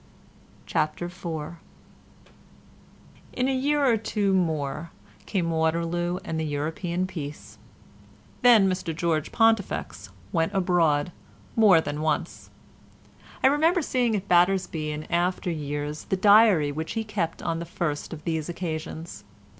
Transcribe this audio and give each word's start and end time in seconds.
CHAPTER 0.65 1.05
IV 1.05 1.53
In 3.33 3.47
a 3.47 3.53
year 3.55 3.85
or 3.85 3.97
two 3.97 4.33
more 4.33 4.89
came 5.27 5.51
Waterloo 5.51 6.17
and 6.25 6.39
the 6.39 6.43
European 6.43 7.05
peace. 7.05 7.59
Then 8.41 8.67
Mr 8.67 8.95
George 8.95 9.31
Pontifex 9.31 10.09
went 10.31 10.55
abroad 10.55 11.11
more 11.55 11.81
than 11.81 12.01
once. 12.01 12.49
I 13.43 13.47
remember 13.47 13.83
seeing 13.83 14.15
at 14.15 14.27
Battersby 14.27 14.89
in 14.89 15.03
after 15.11 15.51
years 15.51 16.05
the 16.05 16.17
diary 16.17 16.71
which 16.71 16.93
he 16.93 17.03
kept 17.03 17.43
on 17.43 17.59
the 17.59 17.65
first 17.67 18.11
of 18.11 18.23
these 18.23 18.49
occasions. 18.49 19.23